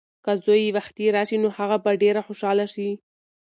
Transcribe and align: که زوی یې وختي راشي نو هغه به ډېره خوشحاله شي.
که 0.25 0.31
زوی 0.43 0.61
یې 0.65 0.73
وختي 0.77 1.05
راشي 1.15 1.37
نو 1.43 1.49
هغه 1.57 1.77
به 1.83 1.91
ډېره 2.03 2.21
خوشحاله 2.27 2.65
شي. 2.73 2.89